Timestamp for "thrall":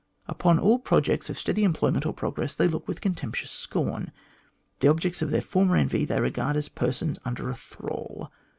7.55-8.31